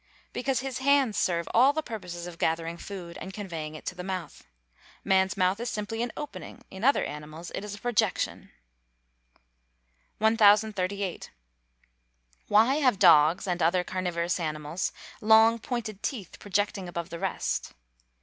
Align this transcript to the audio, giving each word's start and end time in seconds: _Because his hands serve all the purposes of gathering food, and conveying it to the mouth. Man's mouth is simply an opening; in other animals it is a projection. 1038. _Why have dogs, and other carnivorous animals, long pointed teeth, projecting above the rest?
_Because 0.33 0.61
his 0.61 0.79
hands 0.79 1.15
serve 1.15 1.47
all 1.53 1.73
the 1.73 1.83
purposes 1.83 2.25
of 2.25 2.39
gathering 2.39 2.75
food, 2.75 3.19
and 3.19 3.35
conveying 3.35 3.75
it 3.75 3.85
to 3.85 3.93
the 3.93 4.03
mouth. 4.03 4.47
Man's 5.03 5.37
mouth 5.37 5.59
is 5.59 5.69
simply 5.69 6.01
an 6.01 6.11
opening; 6.17 6.63
in 6.71 6.83
other 6.83 7.05
animals 7.05 7.51
it 7.53 7.63
is 7.63 7.75
a 7.75 7.79
projection. 7.79 8.49
1038. 10.17 11.29
_Why 12.49 12.81
have 12.81 12.97
dogs, 12.97 13.45
and 13.45 13.61
other 13.61 13.83
carnivorous 13.83 14.39
animals, 14.39 14.91
long 15.21 15.59
pointed 15.59 16.01
teeth, 16.01 16.39
projecting 16.39 16.87
above 16.87 17.11
the 17.11 17.19
rest? 17.19 17.73